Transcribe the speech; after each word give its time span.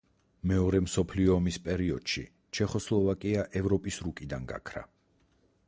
მეორე 0.51 0.79
მსოფლიო 0.85 1.35
ომის 1.41 1.59
პერიოდში 1.67 2.23
ჩეხოსლოვაკია 2.59 3.45
ევროპის 3.61 4.01
რუკიდან 4.07 4.49
გაქრა. 4.55 4.85